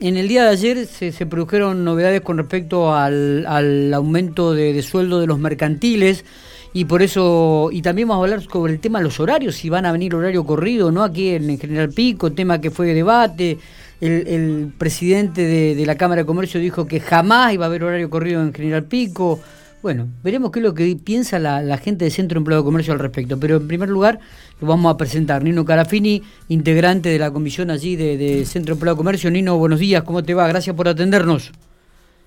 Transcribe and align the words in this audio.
En 0.00 0.16
el 0.16 0.28
día 0.28 0.44
de 0.44 0.50
ayer 0.50 0.86
se, 0.86 1.10
se 1.10 1.26
produjeron 1.26 1.84
novedades 1.84 2.20
con 2.20 2.38
respecto 2.38 2.94
al, 2.94 3.92
aumento 3.92 4.54
de, 4.54 4.80
sueldo 4.82 5.18
de 5.18 5.26
los 5.26 5.40
mercantiles 5.40 6.24
y 6.72 6.84
por 6.84 7.02
eso, 7.02 7.70
y 7.72 7.82
también 7.82 8.06
vamos 8.06 8.22
a 8.22 8.24
hablar 8.26 8.48
sobre 8.48 8.74
el 8.74 8.78
tema 8.78 9.00
de 9.00 9.04
los 9.04 9.18
horarios, 9.18 9.56
si 9.56 9.68
van 9.68 9.86
a 9.86 9.92
venir 9.92 10.14
horario 10.14 10.44
corrido, 10.44 10.92
¿no? 10.92 11.02
Aquí 11.02 11.30
en, 11.30 11.58
General 11.58 11.88
Pico, 11.88 12.30
tema 12.30 12.60
que 12.60 12.70
fue 12.70 12.86
de 12.86 12.94
debate. 12.94 13.58
El, 14.00 14.28
el 14.28 14.72
presidente 14.78 15.42
de, 15.42 15.74
de, 15.74 15.86
la 15.86 15.96
Cámara 15.96 16.22
de 16.22 16.26
Comercio 16.26 16.60
dijo 16.60 16.86
que 16.86 17.00
jamás 17.00 17.54
iba 17.54 17.64
a 17.64 17.68
haber 17.68 17.82
horario 17.82 18.08
corrido 18.08 18.40
en 18.42 18.54
General 18.54 18.84
Pico. 18.84 19.40
Bueno, 19.82 20.08
veremos 20.24 20.50
qué 20.50 20.58
es 20.58 20.64
lo 20.64 20.74
que 20.74 20.96
piensa 21.02 21.38
la, 21.38 21.62
la 21.62 21.78
gente 21.78 22.04
de 22.04 22.10
Centro 22.10 22.38
Empleo 22.38 22.58
de 22.58 22.64
Comercio 22.64 22.92
al 22.92 22.98
respecto. 22.98 23.38
Pero 23.38 23.56
en 23.58 23.68
primer 23.68 23.88
lugar, 23.88 24.18
lo 24.60 24.66
vamos 24.66 24.92
a 24.92 24.96
presentar. 24.96 25.42
Nino 25.44 25.64
Carafini, 25.64 26.22
integrante 26.48 27.08
de 27.10 27.18
la 27.18 27.30
comisión 27.30 27.70
allí 27.70 27.94
de, 27.94 28.16
de 28.16 28.44
Centro 28.44 28.74
Empleo 28.74 28.94
de 28.94 28.98
Comercio. 28.98 29.30
Nino, 29.30 29.56
buenos 29.56 29.78
días, 29.78 30.02
¿cómo 30.02 30.22
te 30.24 30.34
va? 30.34 30.48
Gracias 30.48 30.74
por 30.74 30.88
atendernos. 30.88 31.52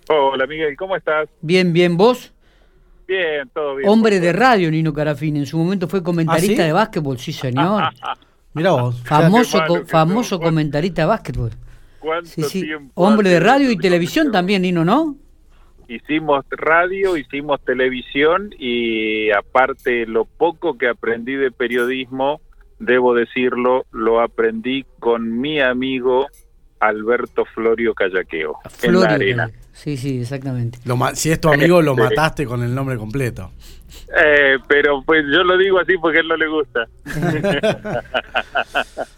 Hola 0.10 0.48
Miguel, 0.48 0.76
¿cómo 0.78 0.96
estás? 0.96 1.28
Bien, 1.42 1.74
bien, 1.74 1.98
¿vos? 1.98 2.32
Bien, 3.08 3.50
todo 3.54 3.76
bien. 3.76 3.90
Hombre 3.90 4.20
de 4.22 4.32
radio, 4.32 4.72
Nino 4.72 4.94
Carafini. 4.94 5.40
En 5.40 5.46
su 5.46 5.58
momento 5.58 5.88
fue 5.90 6.02
comentarista 6.02 6.54
¿Ah, 6.62 6.66
sí? 6.66 6.68
de 6.68 6.72
básquetbol, 6.74 7.18
sí, 7.20 7.34
señor. 7.34 7.84
Mirá 8.54 8.72
vos. 8.72 9.02
famoso 9.04 9.58
malo 9.58 9.68
co- 9.82 9.86
famoso 9.86 10.40
comentarista 10.40 11.02
de 11.04 11.08
básquetbol. 11.08 11.52
¿Cuánto 12.00 12.30
Sí, 12.30 12.44
sí. 12.44 12.62
tiempo 12.62 12.92
Hombre 12.96 13.30
de 13.30 13.40
radio 13.40 13.70
y 13.72 13.78
televisión 13.78 14.32
también, 14.32 14.62
Nino, 14.64 14.84
¿no? 14.84 15.18
Hicimos 15.96 16.46
radio, 16.52 17.18
hicimos 17.18 17.60
televisión 17.66 18.50
y 18.58 19.30
aparte 19.32 20.06
lo 20.06 20.24
poco 20.24 20.78
que 20.78 20.88
aprendí 20.88 21.36
de 21.36 21.52
periodismo, 21.52 22.40
debo 22.80 23.14
decirlo, 23.14 23.86
lo 23.92 24.22
aprendí 24.22 24.86
con 25.00 25.42
mi 25.42 25.60
amigo 25.60 26.28
Alberto 26.80 27.44
Florio 27.44 27.94
Callaqueo 27.94 28.56
en 28.64 28.72
Florio, 28.72 29.00
la 29.02 29.10
arena. 29.16 29.52
Sí, 29.74 29.98
sí, 29.98 30.22
exactamente. 30.22 30.80
Lo 30.86 30.96
ma- 30.96 31.14
si 31.14 31.30
es 31.30 31.42
tu 31.42 31.50
amigo, 31.50 31.82
lo 31.82 31.94
mataste 31.98 32.46
con 32.46 32.64
el 32.64 32.74
nombre 32.74 32.96
completo. 32.96 33.52
Eh, 34.18 34.60
pero 34.70 35.02
pues 35.06 35.26
yo 35.30 35.44
lo 35.44 35.58
digo 35.58 35.78
así 35.78 35.98
porque 35.98 36.20
a 36.20 36.22
él 36.22 36.28
no 36.30 36.38
le 36.38 36.48
gusta. 36.48 36.88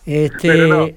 Este, 0.05 0.47
Pero 0.47 0.67
no, 0.67 0.85
eh, 0.87 0.95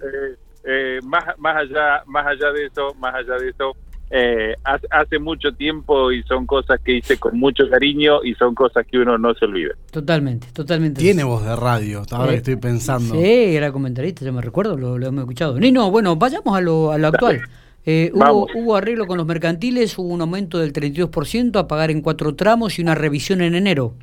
eh, 0.64 1.00
más, 1.04 1.24
más 1.38 1.56
allá, 1.56 2.02
más 2.06 2.26
allá 2.26 2.50
de 2.52 2.66
eso, 2.66 2.94
más 2.94 3.14
allá 3.14 3.36
de 3.36 3.50
eso, 3.50 3.76
eh, 4.10 4.54
hace, 4.64 4.86
hace 4.90 5.18
mucho 5.18 5.52
tiempo 5.52 6.12
y 6.12 6.22
son 6.24 6.46
cosas 6.46 6.80
que 6.80 6.98
hice 6.98 7.18
con 7.18 7.38
mucho 7.38 7.68
cariño 7.68 8.22
y 8.22 8.34
son 8.34 8.54
cosas 8.54 8.86
que 8.86 8.98
uno 8.98 9.18
no 9.18 9.34
se 9.34 9.44
olvida. 9.44 9.74
Totalmente, 9.90 10.48
totalmente. 10.52 11.00
Tiene 11.00 11.24
voz 11.24 11.44
de 11.44 11.56
radio, 11.56 12.02
ahora 12.10 12.32
Eh, 12.32 12.36
estoy 12.36 12.56
pensando. 12.56 13.14
Sí, 13.14 13.56
era 13.56 13.72
comentarista, 13.72 14.24
yo 14.24 14.32
me 14.32 14.42
recuerdo, 14.42 14.76
lo, 14.76 14.98
lo 14.98 15.06
hemos 15.06 15.22
escuchado. 15.22 15.58
Nino, 15.58 15.90
bueno, 15.90 16.16
vayamos 16.16 16.56
a 16.56 16.60
lo, 16.60 16.92
a 16.92 16.98
lo 16.98 17.08
actual. 17.08 17.40
Eh, 17.84 18.10
hubo, 18.12 18.48
hubo 18.54 18.76
arreglo 18.76 19.06
con 19.06 19.16
los 19.16 19.26
mercantiles, 19.26 19.96
hubo 19.98 20.08
un 20.08 20.20
aumento 20.20 20.58
del 20.58 20.72
32% 20.72 21.58
a 21.58 21.68
pagar 21.68 21.90
en 21.90 22.00
cuatro 22.00 22.34
tramos 22.34 22.78
y 22.78 22.82
una 22.82 22.94
revisión 22.94 23.40
en 23.40 23.54
enero. 23.54 23.94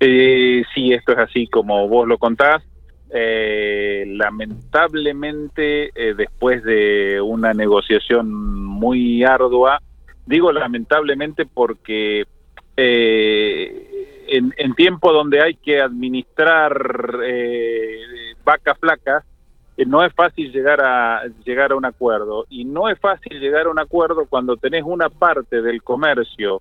Eh, 0.00 0.62
sí, 0.74 0.92
esto 0.92 1.12
es 1.12 1.18
así 1.18 1.46
como 1.46 1.88
vos 1.88 2.06
lo 2.06 2.18
contás. 2.18 2.62
Eh, 3.16 4.04
lamentablemente, 4.08 5.90
eh, 5.94 6.14
después 6.16 6.64
de 6.64 7.20
una 7.20 7.52
negociación 7.54 8.63
muy 8.84 9.24
ardua, 9.24 9.80
digo 10.26 10.52
lamentablemente 10.52 11.46
porque 11.46 12.26
eh, 12.76 14.24
en, 14.28 14.52
en 14.58 14.74
tiempo 14.74 15.10
donde 15.10 15.40
hay 15.40 15.54
que 15.54 15.80
administrar 15.80 17.20
eh, 17.24 18.00
vacas 18.44 18.78
flacas, 18.78 19.24
eh, 19.76 19.86
no 19.86 20.04
es 20.04 20.12
fácil 20.12 20.52
llegar 20.52 20.80
a 20.82 21.22
llegar 21.44 21.72
a 21.72 21.76
un 21.76 21.86
acuerdo. 21.86 22.44
Y 22.50 22.64
no 22.64 22.88
es 22.90 22.98
fácil 22.98 23.40
llegar 23.40 23.66
a 23.66 23.70
un 23.70 23.78
acuerdo 23.78 24.26
cuando 24.28 24.56
tenés 24.56 24.82
una 24.84 25.08
parte 25.08 25.62
del 25.62 25.82
comercio 25.82 26.60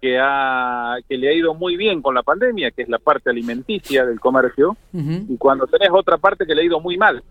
que 0.00 0.18
ha 0.18 0.96
que 1.08 1.16
le 1.16 1.28
ha 1.28 1.32
ido 1.32 1.54
muy 1.54 1.76
bien 1.76 2.02
con 2.02 2.14
la 2.14 2.22
pandemia, 2.22 2.72
que 2.72 2.82
es 2.82 2.88
la 2.88 2.98
parte 2.98 3.30
alimenticia 3.30 4.04
del 4.04 4.18
comercio, 4.18 4.76
y 4.92 5.36
cuando 5.36 5.68
tenés 5.68 5.90
otra 5.92 6.16
parte 6.16 6.44
que 6.44 6.56
le 6.56 6.62
ha 6.62 6.64
ido 6.64 6.80
muy 6.80 6.96
mal, 6.96 7.22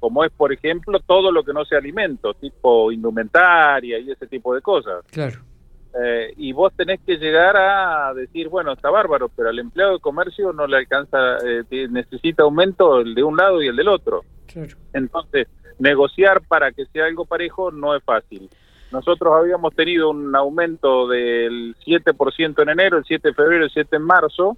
como 0.00 0.24
es 0.24 0.32
por 0.32 0.52
ejemplo 0.52 0.98
todo 1.00 1.30
lo 1.30 1.44
que 1.44 1.52
no 1.52 1.64
sea 1.64 1.78
alimento, 1.78 2.34
tipo 2.34 2.90
indumentaria 2.90 3.98
y 3.98 4.10
ese 4.10 4.26
tipo 4.26 4.54
de 4.54 4.62
cosas. 4.62 5.04
Claro. 5.12 5.40
Eh, 6.02 6.32
y 6.36 6.52
vos 6.52 6.72
tenés 6.76 7.00
que 7.04 7.16
llegar 7.16 7.56
a 7.56 8.14
decir, 8.14 8.48
bueno, 8.48 8.72
está 8.72 8.90
bárbaro, 8.90 9.28
pero 9.28 9.48
al 9.48 9.58
empleado 9.58 9.94
de 9.94 10.00
comercio 10.00 10.52
no 10.52 10.66
le 10.66 10.78
alcanza, 10.78 11.38
eh, 11.44 11.88
necesita 11.90 12.44
aumento 12.44 13.00
el 13.00 13.14
de 13.14 13.22
un 13.22 13.36
lado 13.36 13.62
y 13.62 13.68
el 13.68 13.76
del 13.76 13.88
otro. 13.88 14.24
Claro. 14.46 14.76
Entonces, 14.92 15.48
negociar 15.78 16.42
para 16.42 16.72
que 16.72 16.86
sea 16.86 17.06
algo 17.06 17.24
parejo 17.24 17.70
no 17.70 17.94
es 17.96 18.02
fácil. 18.04 18.48
Nosotros 18.92 19.32
habíamos 19.36 19.74
tenido 19.74 20.10
un 20.10 20.34
aumento 20.34 21.06
del 21.08 21.76
7% 21.84 22.62
en 22.62 22.68
enero, 22.68 22.98
el 22.98 23.04
7 23.04 23.28
de 23.28 23.34
febrero, 23.34 23.64
el 23.64 23.70
7 23.70 23.96
en 23.96 24.02
marzo, 24.02 24.56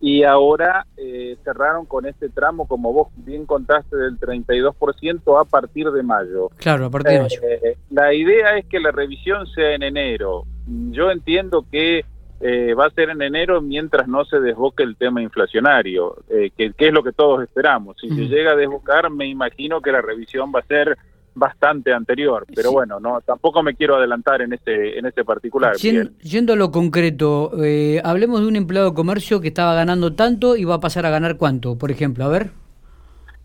y 0.00 0.22
ahora 0.22 0.86
eh, 0.96 1.36
cerraron 1.44 1.86
con 1.86 2.06
este 2.06 2.28
tramo, 2.28 2.68
como 2.68 2.92
vos 2.92 3.08
bien 3.16 3.46
contaste, 3.46 3.96
del 3.96 4.18
32% 4.18 5.40
a 5.40 5.44
partir 5.44 5.90
de 5.90 6.02
mayo. 6.02 6.50
Claro, 6.56 6.86
a 6.86 6.90
partir 6.90 7.14
de 7.14 7.20
mayo. 7.20 7.40
Eh, 7.42 7.76
la 7.90 8.14
idea 8.14 8.56
es 8.58 8.66
que 8.66 8.78
la 8.78 8.92
revisión 8.92 9.46
sea 9.48 9.74
en 9.74 9.82
enero. 9.82 10.44
Yo 10.90 11.10
entiendo 11.10 11.64
que 11.70 12.04
eh, 12.40 12.74
va 12.74 12.86
a 12.86 12.90
ser 12.90 13.10
en 13.10 13.22
enero 13.22 13.60
mientras 13.60 14.06
no 14.06 14.24
se 14.24 14.38
desboque 14.38 14.84
el 14.84 14.96
tema 14.96 15.20
inflacionario, 15.20 16.16
eh, 16.28 16.50
que, 16.56 16.72
que 16.72 16.88
es 16.88 16.92
lo 16.92 17.02
que 17.02 17.12
todos 17.12 17.42
esperamos. 17.42 17.96
Si 18.00 18.08
se 18.08 18.22
Ujú. 18.22 18.30
llega 18.30 18.52
a 18.52 18.56
desbocar, 18.56 19.10
me 19.10 19.26
imagino 19.26 19.80
que 19.80 19.90
la 19.90 20.00
revisión 20.00 20.52
va 20.54 20.60
a 20.60 20.66
ser 20.66 20.96
bastante 21.34 21.92
anterior, 21.92 22.44
pero 22.54 22.68
Sí. 22.70 22.74
bueno, 22.74 22.98
no 23.00 23.20
tampoco 23.20 23.62
me 23.62 23.74
quiero 23.74 23.96
adelantar 23.96 24.42
en 24.42 24.52
ese 24.52 24.98
en 24.98 25.06
ese 25.06 25.24
particular. 25.24 25.74
Yen- 25.76 26.12
yendo 26.20 26.52
a 26.52 26.56
lo 26.56 26.70
concreto, 26.70 27.52
eh, 27.62 28.00
hablemos 28.04 28.40
de 28.40 28.46
un 28.48 28.56
empleado 28.56 28.90
de 28.90 28.94
comercio 28.96 29.40
que 29.40 29.48
estaba 29.48 29.74
ganando 29.74 30.14
tanto 30.14 30.56
y 30.56 30.64
va 30.64 30.74
a 30.74 30.80
pasar 30.80 31.06
a 31.06 31.10
ganar 31.10 31.36
cuánto, 31.36 31.76
por 31.78 31.90
ejemplo, 31.90 32.24
a 32.24 32.28
ver. 32.28 32.50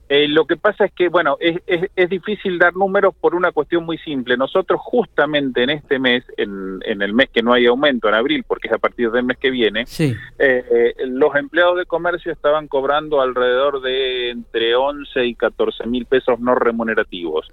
Eh, 0.10 0.28
lo 0.28 0.46
que 0.46 0.58
pasa 0.58 0.86
es 0.86 0.92
que, 0.94 1.08
bueno, 1.08 1.38
es, 1.40 1.60
es, 1.66 1.90
es 1.96 2.10
difícil 2.10 2.60
dar 2.60 2.76
números 2.76 3.16
por 3.20 3.34
una 3.34 3.52
cuestión 3.52 3.84
muy 3.86 3.98
simple. 4.00 4.38
Nosotros 4.38 4.80
justamente 4.84 5.64
en 5.64 5.72
este 5.72 5.98
mes, 5.98 6.24
en, 6.38 6.80
en 6.86 7.02
el 7.02 7.14
mes 7.14 7.30
que 7.34 7.42
no 7.42 7.54
hay 7.54 7.66
aumento, 7.66 8.10
en 8.10 8.14
abril, 8.16 8.44
porque 8.46 8.68
es 8.68 8.74
a 8.74 8.78
partir 8.78 9.10
del 9.10 9.24
mes 9.24 9.38
que 9.38 9.50
viene, 9.50 9.86
Sí, 9.88 10.14
eh, 10.38 10.66
eh, 10.70 10.94
los 11.08 11.34
empleados 11.36 11.78
de 11.80 11.86
comercio 11.86 12.32
estaban 12.32 12.68
cobrando 12.68 13.22
alrededor 13.22 13.82
de 13.82 14.30
entre 14.32 14.76
11 14.76 15.26
y 15.26 15.34
14 15.36 15.88
mil 15.88 16.06
pesos 16.06 16.40
no 16.40 16.54
remunerativos. 16.54 17.48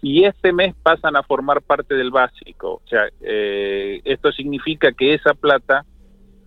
Y 0.00 0.24
este 0.24 0.52
mes 0.52 0.74
pasan 0.82 1.16
a 1.16 1.22
formar 1.22 1.62
parte 1.62 1.94
del 1.94 2.10
básico. 2.10 2.74
O 2.84 2.88
sea, 2.88 3.08
eh, 3.20 4.00
esto 4.04 4.30
significa 4.32 4.92
que 4.92 5.14
esa 5.14 5.34
plata 5.34 5.84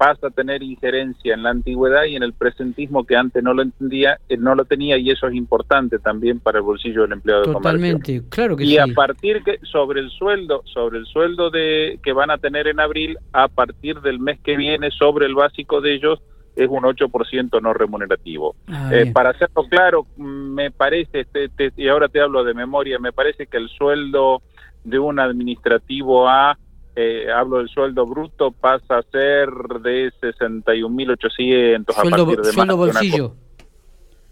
pasa 0.01 0.27
a 0.27 0.31
tener 0.31 0.63
injerencia 0.63 1.35
en 1.35 1.43
la 1.43 1.51
antigüedad 1.51 2.05
y 2.05 2.15
en 2.15 2.23
el 2.23 2.33
presentismo 2.33 3.05
que 3.05 3.15
antes 3.15 3.43
no 3.43 3.53
lo 3.53 3.61
entendía, 3.61 4.17
eh, 4.29 4.35
no 4.35 4.55
lo 4.55 4.65
tenía 4.65 4.97
y 4.97 5.11
eso 5.11 5.27
es 5.27 5.35
importante 5.35 5.99
también 5.99 6.39
para 6.39 6.57
el 6.57 6.63
bolsillo 6.63 7.03
del 7.03 7.11
empleado 7.11 7.41
de 7.41 7.53
comercio 7.53 7.61
totalmente, 7.61 8.21
claro 8.29 8.57
que 8.57 8.63
y 8.63 8.69
sí. 8.69 8.77
a 8.79 8.87
partir 8.87 9.43
que 9.43 9.59
sobre 9.61 9.99
el 9.99 10.09
sueldo 10.09 10.63
sobre 10.65 10.97
el 10.97 11.05
sueldo 11.05 11.51
de 11.51 11.99
que 12.01 12.13
van 12.13 12.31
a 12.31 12.39
tener 12.39 12.65
en 12.65 12.79
abril 12.79 13.15
a 13.31 13.47
partir 13.47 14.01
del 14.01 14.19
mes 14.19 14.39
que 14.39 14.57
viene 14.57 14.89
sobre 14.89 15.27
el 15.27 15.35
básico 15.35 15.81
de 15.81 15.93
ellos 15.93 16.19
es 16.55 16.67
un 16.69 16.83
8% 16.83 17.61
no 17.61 17.73
remunerativo. 17.73 18.55
Ah, 18.67 18.89
Eh, 18.93 19.03
bien. 19.03 19.13
para 19.13 19.29
hacerlo 19.31 19.63
claro, 19.69 20.05
me 20.17 20.71
parece, 20.71 21.25
te- 21.25 21.49
te- 21.49 21.71
y 21.77 21.87
ahora 21.87 22.07
te 22.09 22.19
hablo 22.21 22.43
de 22.43 22.53
memoria, 22.53 22.99
me 22.99 23.13
parece 23.13 23.47
que 23.47 23.57
el 23.57 23.69
sueldo 23.69 24.41
de 24.83 24.99
un 24.99 25.19
administrativo 25.19 26.27
A, 26.27 26.57
eh, 26.95 27.27
hablo 27.33 27.59
del 27.59 27.69
sueldo 27.69 28.05
bruto, 28.05 28.51
pasa 28.51 28.97
a 28.97 29.03
ser 29.03 29.49
de 29.81 30.11
61.800 30.21 31.97
a 31.97 32.03
partir 32.03 32.37
de 32.41 32.51
sueldo 32.51 32.77
bolsillo. 32.77 33.35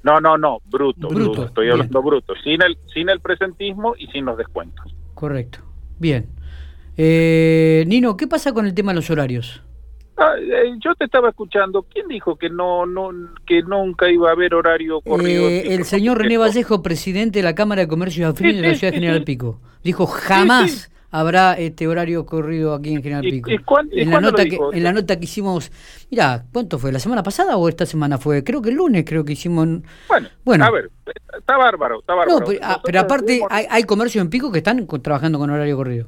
No, 0.03 0.19
no, 0.21 0.37
no, 0.37 0.59
bruto, 0.65 1.07
Bruto, 1.09 1.15
bruto, 1.23 1.45
estoy 1.45 1.65
bien. 1.65 1.73
hablando 1.73 2.01
bruto, 2.01 2.33
sin 2.43 2.61
el, 2.61 2.77
sin 2.93 3.09
el 3.09 3.19
presentismo 3.19 3.95
y 3.97 4.07
sin 4.07 4.25
los 4.25 4.37
descuentos. 4.37 4.93
Correcto. 5.13 5.59
Bien. 5.99 6.27
Eh, 6.95 7.83
Nino, 7.87 8.15
¿qué 8.17 8.27
pasa 8.27 8.53
con 8.53 8.65
el 8.65 8.73
tema 8.73 8.91
de 8.91 8.95
los 8.97 9.09
horarios? 9.09 9.61
Ah, 10.21 10.33
eh, 10.37 10.73
yo 10.83 10.93
te 10.95 11.05
estaba 11.05 11.29
escuchando. 11.29 11.83
¿Quién 11.83 12.07
dijo 12.09 12.35
que 12.35 12.49
no, 12.49 12.85
no, 12.85 13.09
que 13.45 13.61
nunca 13.63 14.09
iba 14.09 14.29
a 14.29 14.33
haber 14.33 14.53
horario 14.53 14.99
corrido? 15.01 15.47
Eh, 15.47 15.73
el 15.75 15.85
señor 15.85 16.17
René 16.17 16.37
Vallejo, 16.37 16.83
presidente 16.83 17.39
de 17.39 17.43
la 17.43 17.55
Cámara 17.55 17.81
de 17.83 17.87
Comercio 17.87 18.27
y 18.27 18.29
Afines 18.29 18.55
Sí, 18.57 18.61
de 18.61 18.67
la 18.67 18.75
Ciudad 18.75 18.91
sí, 18.93 18.95
General 18.99 19.19
sí. 19.19 19.23
Pico, 19.25 19.61
dijo 19.83 20.05
jamás 20.07 20.91
habrá 21.11 21.53
este 21.53 21.87
horario 21.87 22.25
corrido 22.25 22.73
aquí 22.75 22.93
en 22.93 23.01
General 23.01 23.25
¿Y- 23.25 23.31
Pico. 23.31 23.49
y 23.49 23.57
cuán- 23.59 23.89
y 23.91 24.01
en 24.01 24.11
la 24.11 24.19
nota 24.21 24.43
que 24.45 24.59
en 24.73 24.83
la 24.83 24.91
nota 24.93 25.17
que 25.17 25.23
hicimos, 25.23 25.71
mira, 26.11 26.43
¿cuánto 26.53 26.77
fue? 26.79 26.91
¿La 26.91 26.99
semana 26.99 27.23
pasada 27.23 27.55
o 27.57 27.67
esta 27.69 27.85
semana 27.85 28.17
fue? 28.17 28.43
Creo 28.43 28.61
que 28.61 28.69
el 28.69 28.75
lunes 28.75 29.05
creo 29.07 29.23
que 29.25 29.33
hicimos. 29.33 29.63
en- 29.65 29.83
Bueno, 30.07 30.27
Bueno. 30.43 30.65
a 30.65 30.69
ver, 30.71 30.91
está 31.37 31.57
bárbaro, 31.57 32.01
está 32.01 32.13
bárbaro. 32.13 32.39
No, 32.41 32.45
pero, 32.45 32.59
ah, 32.61 32.81
pero 32.83 32.99
aparte 32.99 33.41
hay, 33.49 33.65
hay 33.69 33.83
comercios 33.85 34.21
en 34.23 34.29
Pico 34.29 34.51
que 34.51 34.57
están 34.59 34.85
trabajando 35.01 35.39
con 35.39 35.49
horario 35.49 35.77
corrido. 35.77 36.07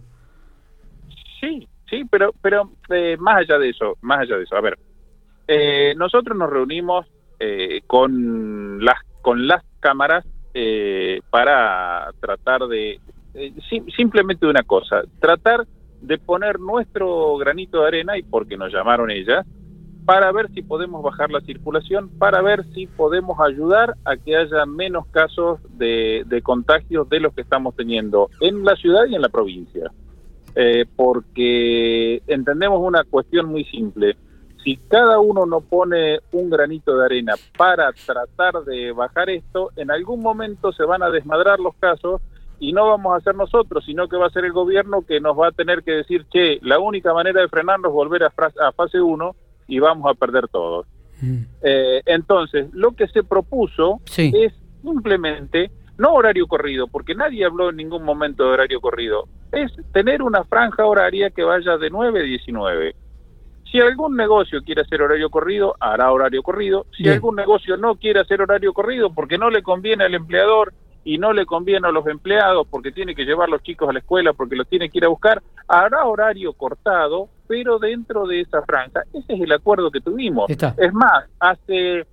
Sí, 1.40 1.68
sí, 1.92 2.06
pero, 2.10 2.34
pero 2.42 2.72
eh, 2.90 3.18
más 3.20 3.38
allá 3.38 3.60
de 3.60 3.70
eso, 3.70 3.98
más 4.02 4.22
allá 4.22 4.38
de 4.38 4.44
eso, 4.46 4.56
a 4.56 4.62
ver, 4.62 4.76
eh, 5.48 5.94
nosotros 5.96 6.36
nos 6.38 6.50
reunimos 6.50 7.06
eh, 7.40 7.82
con 7.86 8.84
las 8.84 8.98
con 9.22 9.48
las 9.48 9.62
cámaras 9.80 10.26
eh, 10.56 11.22
para 11.30 12.10
tratar 12.20 12.62
de 12.68 13.00
eh, 13.36 13.54
sim- 13.70 13.86
simplemente 13.96 14.48
una 14.48 14.64
cosa, 14.64 15.04
tratar 15.20 15.66
de 16.00 16.18
poner 16.18 16.60
nuestro 16.60 17.38
granito 17.38 17.82
de 17.82 17.88
arena, 17.88 18.18
y 18.18 18.24
porque 18.24 18.58
nos 18.58 18.74
llamaron 18.74 19.12
ellas, 19.12 19.46
para 20.06 20.32
ver 20.32 20.50
si 20.54 20.64
podemos 20.64 21.04
bajar 21.04 21.30
la 21.32 21.42
circulación, 21.42 22.12
para 22.18 22.42
ver 22.42 22.66
si 22.74 22.88
podemos 22.88 23.40
ayudar 23.40 23.96
a 24.04 24.18
que 24.18 24.36
haya 24.36 24.66
menos 24.66 25.06
casos 25.12 25.60
de, 25.70 26.24
de 26.26 26.42
contagios 26.42 27.08
de 27.10 27.20
los 27.20 27.34
que 27.34 27.42
estamos 27.42 27.76
teniendo 27.76 28.30
en 28.40 28.64
la 28.66 28.76
ciudad 28.76 29.06
y 29.08 29.16
en 29.16 29.22
la 29.22 29.30
provincia. 29.30 29.92
Eh, 30.56 30.86
porque 30.96 32.22
entendemos 32.28 32.80
una 32.82 33.04
cuestión 33.04 33.48
muy 33.48 33.64
simple. 33.66 34.16
Si 34.64 34.78
cada 34.78 35.20
uno 35.20 35.46
no 35.46 35.62
pone 35.62 36.20
un 36.32 36.50
granito 36.50 36.96
de 36.96 37.06
arena 37.06 37.34
para 37.58 37.92
tratar 37.94 38.64
de 38.66 38.92
bajar 38.92 39.30
esto, 39.30 39.72
en 39.76 39.90
algún 39.90 40.20
momento 40.22 40.72
se 40.72 40.84
van 40.84 41.02
a 41.02 41.10
desmadrar 41.10 41.60
los 41.60 41.74
casos 41.76 42.22
y 42.60 42.74
no 42.74 42.88
vamos 42.88 43.18
a 43.18 43.22
ser 43.22 43.34
nosotros, 43.36 43.84
sino 43.86 44.08
que 44.08 44.18
va 44.18 44.28
a 44.28 44.32
ser 44.32 44.46
el 44.46 44.52
gobierno 44.52 45.02
que 45.02 45.20
nos 45.20 45.36
va 45.38 45.48
a 45.48 45.52
tener 45.52 45.82
que 45.84 45.94
decir, 45.94 46.26
che, 46.32 46.60
la 46.62 46.78
única 46.78 47.12
manera 47.12 47.42
de 47.42 47.48
frenarnos 47.48 47.90
es 47.90 47.94
volver 47.94 48.24
a, 48.24 48.28
a 48.68 48.72
fase 48.72 49.02
1 49.02 49.36
y 49.68 49.80
vamos 49.80 50.12
a 50.12 50.14
perder 50.14 50.48
todos. 50.48 50.86
Mm. 51.22 51.38
Eh, 51.64 52.02
entonces, 52.06 52.68
lo 52.74 52.92
que 52.92 53.08
se 53.08 53.24
propuso 53.24 54.00
Sí. 54.06 54.32
es 54.36 54.54
simplemente, 54.84 55.72
no 56.02 56.14
horario 56.14 56.48
corrido, 56.48 56.88
porque 56.88 57.14
nadie 57.14 57.46
habló 57.46 57.70
en 57.70 57.78
ningún 57.78 58.04
momento 58.04 58.44
de 58.44 58.50
horario 58.50 58.82
corrido, 58.82 59.28
es 59.52 59.72
tener 59.94 60.24
una 60.24 60.44
franja 60.44 60.84
horaria 60.86 61.30
que 61.30 61.44
vaya 61.44 61.78
de 61.78 61.92
9 61.92 62.20
a 62.20 62.24
19. 62.24 62.96
Si 63.72 63.80
algún 63.80 64.18
negocio 64.18 64.62
quiere 64.66 64.82
hacer 64.82 65.04
horario 65.04 65.30
corrido, 65.30 65.76
hará 65.80 66.12
horario 66.12 66.42
corrido. 66.42 66.88
Si 66.98 67.04
Bien. 67.04 67.16
algún 67.16 67.36
negocio 67.36 67.78
no 67.78 67.96
quiere 67.96 68.20
hacer 68.20 68.42
horario 68.42 68.74
corrido 68.74 69.14
porque 69.14 69.38
no 69.38 69.52
le 69.52 69.62
conviene 69.62 70.04
al 70.04 70.16
empleador 70.16 70.74
y 71.04 71.20
no 71.20 71.34
le 71.34 71.46
conviene 71.46 71.88
a 71.88 71.92
los 71.92 72.06
empleados 72.08 72.68
porque 72.70 72.92
tiene 72.92 73.14
que 73.14 73.24
llevar 73.24 73.50
los 73.50 73.62
chicos 73.62 73.88
a 73.88 73.94
la 73.94 74.00
escuela 74.00 74.34
porque 74.34 74.56
los 74.56 74.68
tiene 74.68 74.90
que 74.90 74.98
ir 74.98 75.06
a 75.06 75.10
buscar, 75.10 75.42
hará 75.68 76.04
horario 76.06 76.54
cortado, 76.54 77.30
pero 77.48 77.78
dentro 77.78 78.26
de 78.26 78.42
esa 78.42 78.64
franja. 78.64 79.04
Ese 79.14 79.34
es 79.34 79.42
el 79.42 79.52
acuerdo 79.52 79.92
que 79.92 80.02
tuvimos. 80.02 80.50
Está. 80.50 80.74
Es 80.78 80.94
más, 80.94 81.26
hace 81.40 82.06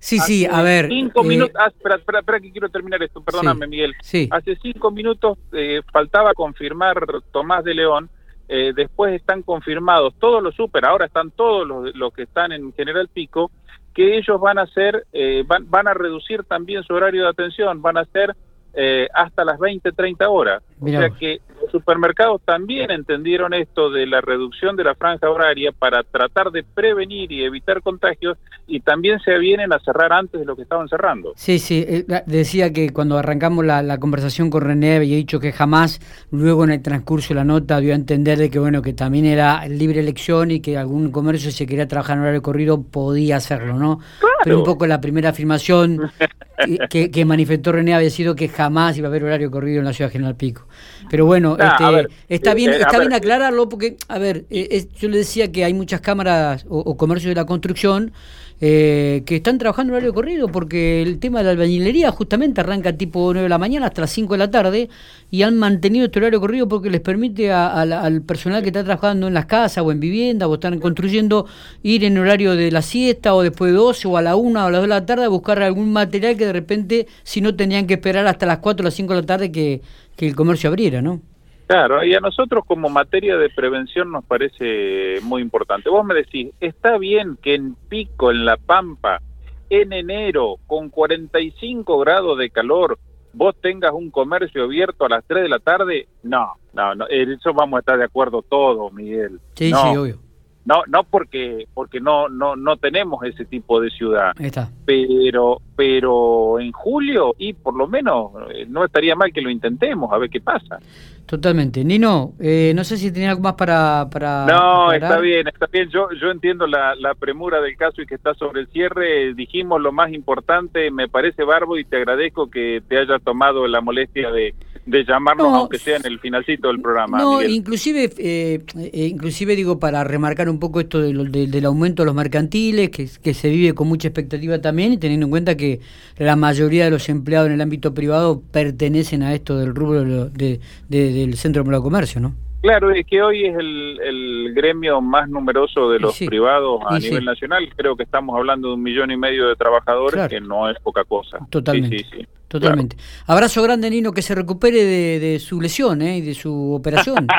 Sí, 0.00 0.18
sí, 0.20 0.46
a 0.50 0.62
ver. 0.62 0.88
Cinco 0.88 1.22
eh, 1.24 1.26
minutos. 1.28 1.54
ah, 1.58 1.68
espera, 1.68 1.96
espera, 1.96 2.20
espera 2.20 2.40
que 2.40 2.52
quiero 2.52 2.68
terminar 2.68 3.02
esto. 3.02 3.20
Perdóname, 3.22 3.66
Sí. 3.66 3.70
Miguel. 3.70 3.94
Sí, 4.02 4.28
Hace 4.30 4.56
cinco 4.62 4.90
minutos 4.90 5.38
eh, 5.52 5.82
faltaba 5.92 6.32
confirmar 6.34 7.04
Tomás 7.32 7.64
de 7.64 7.74
León. 7.74 8.08
eh, 8.48 8.72
después 8.74 9.14
están 9.14 9.42
confirmados 9.42 10.14
todos 10.18 10.42
los 10.42 10.54
super. 10.54 10.84
Ahora 10.86 11.06
están 11.06 11.30
todos 11.32 11.66
los, 11.66 11.94
los 11.94 12.12
que 12.14 12.22
están 12.22 12.52
en 12.52 12.72
General 12.72 13.08
Pico. 13.08 13.50
Que 13.92 14.16
ellos 14.16 14.40
van 14.40 14.58
a 14.58 14.62
hacer, 14.62 15.06
eh, 15.12 15.42
van, 15.46 15.68
van 15.68 15.88
a 15.88 15.94
reducir 15.94 16.44
también 16.44 16.82
su 16.84 16.94
horario 16.94 17.24
de 17.24 17.28
atención. 17.30 17.82
Van 17.82 17.96
a 17.98 18.02
hacer 18.02 18.36
eh, 18.74 19.08
hasta 19.12 19.44
las 19.44 19.58
20, 19.58 19.90
30 19.90 20.28
horas. 20.28 20.62
Mirá 20.78 20.98
o 20.98 21.02
sea 21.02 21.10
que 21.18 21.40
los 21.68 21.82
supermercados 21.82 22.40
también 22.44 22.90
entendieron 22.90 23.54
esto 23.54 23.90
de 23.90 24.06
la 24.06 24.20
reducción 24.20 24.76
de 24.76 24.84
la 24.84 24.94
franja 24.94 25.30
horaria 25.30 25.72
para 25.72 26.02
tratar 26.02 26.50
de 26.50 26.62
prevenir 26.62 27.30
y 27.30 27.44
evitar 27.44 27.82
contagios 27.82 28.38
y 28.66 28.80
también 28.80 29.20
se 29.20 29.38
vienen 29.38 29.72
a 29.72 29.78
cerrar 29.80 30.12
antes 30.12 30.40
de 30.40 30.46
lo 30.46 30.56
que 30.56 30.62
estaban 30.62 30.88
cerrando. 30.88 31.32
Sí, 31.36 31.58
sí, 31.58 31.84
eh, 31.86 32.04
decía 32.26 32.72
que 32.72 32.90
cuando 32.90 33.18
arrancamos 33.18 33.64
la, 33.64 33.82
la 33.82 33.98
conversación 33.98 34.50
con 34.50 34.62
René 34.62 34.96
había 34.96 35.16
dicho 35.16 35.40
que 35.40 35.52
jamás, 35.52 36.00
luego 36.30 36.64
en 36.64 36.70
el 36.70 36.82
transcurso 36.82 37.28
de 37.28 37.36
la 37.36 37.44
nota 37.44 37.80
dio 37.80 37.92
a 37.92 37.96
entender 37.96 38.38
de 38.38 38.50
que 38.50 38.58
bueno 38.58 38.82
que 38.82 38.92
también 38.92 39.26
era 39.26 39.66
libre 39.66 40.00
elección 40.00 40.50
y 40.50 40.60
que 40.60 40.78
algún 40.78 41.10
comercio 41.10 41.50
si 41.50 41.66
quería 41.66 41.88
trabajar 41.88 42.16
en 42.16 42.22
horario 42.22 42.42
corrido 42.42 42.82
podía 42.82 43.36
hacerlo, 43.36 43.74
¿no? 43.74 44.00
Pero 44.42 44.58
un 44.58 44.64
poco 44.64 44.86
la 44.86 45.00
primera 45.00 45.30
afirmación 45.30 46.10
que, 46.66 46.88
que- 46.88 47.10
manifestó 47.24 47.72
René 47.72 47.94
había 47.94 48.10
sido 48.10 48.34
que 48.34 48.48
jamás 48.48 48.96
iba 48.98 49.08
a 49.08 49.10
haber 49.10 49.24
horario 49.24 49.50
corrido 49.50 49.78
en 49.80 49.84
la 49.84 49.92
ciudad 49.92 50.08
de 50.10 50.12
General 50.12 50.36
Pico. 50.36 50.66
Pero 51.08 51.26
bueno, 51.26 51.56
este, 51.58 51.84
ver, 51.90 52.10
está 52.28 52.52
eh, 52.52 52.54
bien, 52.54 52.70
eh, 52.72 52.76
a 52.76 52.78
está 52.80 52.98
ver. 52.98 53.08
bien 53.08 53.12
aclararlo 53.12 53.68
porque, 53.68 53.96
a 54.08 54.18
ver, 54.18 54.44
eh, 54.50 54.68
es- 54.70 54.88
yo 54.94 55.08
le 55.08 55.18
decía 55.18 55.50
que 55.52 55.64
hay 55.64 55.74
muchas 55.74 56.00
cámaras 56.00 56.66
o, 56.68 56.78
o 56.80 56.96
comercios 56.96 57.30
de 57.30 57.34
la 57.36 57.46
construcción 57.46 58.12
eh, 58.60 59.22
que 59.24 59.36
están 59.36 59.56
trabajando 59.56 59.92
en 59.92 59.98
horario 59.98 60.12
corrido 60.12 60.48
porque 60.48 61.00
el 61.00 61.20
tema 61.20 61.38
de 61.38 61.44
la 61.44 61.50
albañilería 61.52 62.10
justamente 62.10 62.60
arranca 62.60 62.92
tipo 62.92 63.32
9 63.32 63.42
de 63.42 63.48
la 63.48 63.58
mañana 63.58 63.86
hasta 63.86 64.00
las 64.00 64.10
5 64.10 64.34
de 64.34 64.38
la 64.38 64.50
tarde 64.50 64.88
y 65.30 65.42
han 65.42 65.56
mantenido 65.56 66.06
este 66.06 66.18
horario 66.18 66.40
corrido 66.40 66.66
porque 66.66 66.90
les 66.90 67.00
permite 67.00 67.52
al 67.52 68.22
personal 68.22 68.62
que 68.62 68.70
está 68.70 68.82
trabajando 68.82 69.28
en 69.28 69.34
las 69.34 69.46
casas 69.46 69.84
o 69.84 69.92
en 69.92 70.00
viviendas 70.00 70.48
o 70.48 70.54
están 70.54 70.80
construyendo 70.80 71.46
ir 71.84 72.02
en 72.02 72.18
horario 72.18 72.56
de 72.56 72.72
la 72.72 72.82
siesta 72.82 73.32
o 73.34 73.42
después 73.42 73.70
de 73.70 73.78
12 73.78 74.08
o 74.08 74.16
a 74.16 74.22
la 74.22 74.34
1 74.34 74.60
o 74.60 74.66
a 74.66 74.70
las 74.70 74.80
2 74.80 74.82
de 74.82 74.88
la 74.88 75.06
tarde 75.06 75.24
a 75.24 75.28
buscar 75.28 75.62
algún 75.62 75.92
material 75.92 76.36
que 76.36 76.46
de 76.46 76.52
repente 76.52 77.06
si 77.22 77.40
no 77.40 77.54
tenían 77.54 77.86
que 77.86 77.94
esperar 77.94 78.26
hasta 78.26 78.44
las 78.44 78.58
4 78.58 78.82
o 78.82 78.86
las 78.86 78.94
5 78.94 79.14
de 79.14 79.20
la 79.20 79.26
tarde 79.26 79.52
que, 79.52 79.82
que 80.16 80.26
el 80.26 80.34
comercio 80.34 80.68
abriera, 80.68 81.00
¿no? 81.00 81.22
Claro, 81.68 82.02
y 82.02 82.14
a 82.14 82.20
nosotros 82.20 82.64
como 82.66 82.88
materia 82.88 83.36
de 83.36 83.50
prevención 83.50 84.10
nos 84.10 84.24
parece 84.24 85.20
muy 85.20 85.42
importante. 85.42 85.90
Vos 85.90 86.02
me 86.02 86.14
decís, 86.14 86.50
está 86.60 86.96
bien 86.96 87.36
que 87.42 87.56
en 87.56 87.74
Pico, 87.74 88.30
en 88.30 88.46
La 88.46 88.56
Pampa, 88.56 89.20
en 89.68 89.92
enero, 89.92 90.56
con 90.66 90.88
45 90.88 91.98
grados 91.98 92.38
de 92.38 92.48
calor, 92.48 92.98
vos 93.34 93.54
tengas 93.60 93.92
un 93.92 94.10
comercio 94.10 94.64
abierto 94.64 95.04
a 95.04 95.10
las 95.10 95.24
3 95.26 95.42
de 95.42 95.48
la 95.50 95.58
tarde. 95.58 96.08
No, 96.22 96.54
no, 96.72 96.94
no, 96.94 97.04
en 97.10 97.32
eso 97.32 97.52
vamos 97.52 97.76
a 97.76 97.80
estar 97.80 97.98
de 97.98 98.04
acuerdo 98.04 98.40
todos, 98.40 98.90
Miguel. 98.94 99.38
Sí, 99.54 99.70
no, 99.70 99.82
sí, 99.82 99.96
obvio. 99.98 100.27
No, 100.68 100.82
no 100.86 101.02
porque 101.04 101.66
porque 101.72 101.98
no 101.98 102.28
no 102.28 102.54
no 102.54 102.76
tenemos 102.76 103.24
ese 103.24 103.46
tipo 103.46 103.80
de 103.80 103.88
ciudad, 103.88 104.32
está. 104.38 104.68
pero 104.84 105.62
pero 105.74 106.60
en 106.60 106.72
julio 106.72 107.34
y 107.38 107.54
por 107.54 107.74
lo 107.74 107.86
menos 107.88 108.32
eh, 108.54 108.66
no 108.68 108.84
estaría 108.84 109.16
mal 109.16 109.32
que 109.32 109.40
lo 109.40 109.48
intentemos 109.48 110.12
a 110.12 110.18
ver 110.18 110.28
qué 110.28 110.40
pasa. 110.42 110.78
Totalmente. 111.24 111.84
Nino, 111.84 112.32
eh, 112.40 112.72
no 112.74 112.84
sé 112.84 112.96
si 112.96 113.12
tenía 113.12 113.30
algo 113.30 113.42
más 113.42 113.52
para... 113.52 114.08
para 114.10 114.46
No, 114.46 114.88
aclarar. 114.88 115.02
está 115.02 115.20
bien, 115.20 115.46
está 115.46 115.66
bien. 115.66 115.90
Yo, 115.90 116.08
yo 116.18 116.30
entiendo 116.30 116.66
la, 116.66 116.94
la 116.94 117.14
premura 117.14 117.60
del 117.60 117.76
caso 117.76 118.00
y 118.00 118.06
que 118.06 118.14
está 118.14 118.32
sobre 118.32 118.62
el 118.62 118.68
cierre. 118.68 119.34
Dijimos 119.34 119.78
lo 119.82 119.92
más 119.92 120.10
importante, 120.10 120.90
me 120.90 121.06
parece 121.06 121.44
barbo 121.44 121.76
y 121.76 121.84
te 121.84 121.98
agradezco 121.98 122.48
que 122.50 122.82
te 122.88 122.96
hayas 122.98 123.22
tomado 123.22 123.66
la 123.66 123.82
molestia 123.82 124.30
de, 124.30 124.54
de 124.88 125.04
llamarnos, 125.04 125.46
No, 125.48 125.54
aunque 125.56 125.78
sea 125.78 125.96
en 125.98 126.06
el 126.06 126.18
finalcito 126.18 126.68
del 126.68 126.80
programa. 126.80 127.18
No, 127.18 127.38
Miguel. 127.38 127.52
inclusive, 127.54 128.10
eh, 128.18 128.60
eh, 128.76 129.06
inclusive 129.06 129.54
digo 129.54 129.78
para 129.78 130.02
remarcar 130.02 130.48
un 130.48 130.58
poco 130.58 130.80
esto 130.80 131.00
de 131.00 131.12
lo- 131.12 131.24
de- 131.24 131.46
del 131.46 131.64
aumento 131.66 132.02
de 132.02 132.06
los 132.06 132.14
mercantiles, 132.14 132.90
que, 132.90 133.08
que 133.22 133.34
se 133.34 133.50
vive 133.50 133.74
con 133.74 133.86
mucha 133.88 134.08
expectativa 134.08 134.60
también, 134.60 134.92
y 134.92 134.96
teniendo 134.98 135.26
en 135.26 135.30
cuenta 135.30 135.56
que 135.56 135.80
la 136.16 136.36
mayoría 136.36 136.84
de 136.86 136.90
los 136.90 137.08
empleados 137.08 137.48
en 137.48 137.54
el 137.54 137.60
ámbito 137.60 137.92
privado 137.92 138.42
pertenecen 138.50 139.22
a 139.22 139.34
esto 139.34 139.58
del 139.58 139.74
rubro 139.74 140.04
de- 140.30 140.60
del 140.88 141.34
centro 141.36 141.62
de 141.62 141.78
comercio, 141.80 142.20
¿no? 142.20 142.34
Claro, 142.60 142.90
es 142.90 143.06
que 143.06 143.22
hoy 143.22 143.46
es 143.46 143.56
el, 143.56 144.00
el 144.02 144.52
gremio 144.54 145.00
más 145.00 145.28
numeroso 145.28 145.90
de 145.90 146.00
los 146.00 146.14
sí, 146.16 146.26
privados 146.26 146.80
a 146.88 146.98
nivel 146.98 147.20
sí. 147.20 147.24
nacional. 147.24 147.68
Creo 147.76 147.96
que 147.96 148.02
estamos 148.02 148.36
hablando 148.36 148.68
de 148.68 148.74
un 148.74 148.82
millón 148.82 149.10
y 149.10 149.16
medio 149.16 149.46
de 149.48 149.54
trabajadores, 149.56 150.14
Claro. 150.14 150.28
que 150.28 150.40
no 150.40 150.68
es 150.68 150.78
poca 150.80 151.04
cosa. 151.04 151.38
Totalmente. 151.50 151.98
Sí. 152.10 152.26
Totalmente. 152.48 152.96
Abrazo 153.26 153.62
grande, 153.62 153.90
Nino, 153.90 154.12
que 154.12 154.22
se 154.22 154.34
recupere 154.34 154.82
de, 154.84 155.18
de 155.20 155.38
su 155.38 155.60
lesión 155.60 156.00
¿eh? 156.02 156.16
y 156.18 156.20
de 156.22 156.34
su 156.34 156.72
operación. 156.74 157.26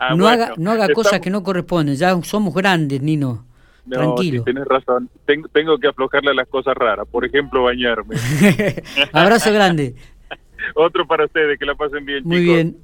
No, 0.00 0.16
bueno, 0.16 0.28
haga, 0.28 0.52
no 0.56 0.70
haga 0.70 0.88
cosas 0.94 1.20
que 1.20 1.28
no 1.28 1.42
corresponden, 1.42 1.94
ya 1.96 2.16
somos 2.22 2.54
grandes, 2.54 3.02
Nino. 3.02 3.44
No, 3.84 3.96
Tranquilo. 3.98 4.42
tenés 4.44 4.64
razón. 4.64 5.10
Tengo, 5.26 5.48
tengo 5.48 5.76
que 5.78 5.88
aflojarle 5.88 6.32
las 6.34 6.48
cosas 6.48 6.74
raras. 6.74 7.06
Por 7.10 7.24
ejemplo, 7.26 7.64
bañarme. 7.64 8.16
Abrazo 9.12 9.52
grande. 9.52 9.94
Otro 10.74 11.06
para 11.06 11.24
ustedes, 11.26 11.58
que 11.58 11.66
la 11.66 11.74
pasen 11.74 12.04
bien, 12.06 12.22
Muy 12.24 12.38
chicos. 12.40 12.54
bien. 12.54 12.76